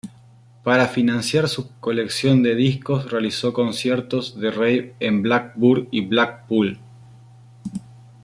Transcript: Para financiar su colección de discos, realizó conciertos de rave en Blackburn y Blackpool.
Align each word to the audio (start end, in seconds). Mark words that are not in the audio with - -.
Para 0.63 0.87
financiar 0.87 1.47
su 1.47 1.77
colección 1.79 2.41
de 2.41 2.55
discos, 2.55 3.11
realizó 3.11 3.53
conciertos 3.53 4.39
de 4.39 4.49
rave 4.49 4.95
en 4.99 5.21
Blackburn 5.21 5.89
y 5.91 6.03
Blackpool. 6.07 6.79